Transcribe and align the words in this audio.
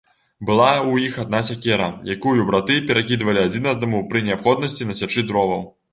Была 0.49 0.69
ў 0.91 1.09
іх 1.09 1.19
адна 1.23 1.41
сякера, 1.49 1.89
якую 2.15 2.35
браты 2.49 2.77
перакідвалі 2.93 3.43
адзін 3.47 3.69
аднаму 3.73 4.03
пры 4.15 4.25
неабходнасці 4.31 4.89
насячы 4.95 5.29
дроваў. 5.31 5.63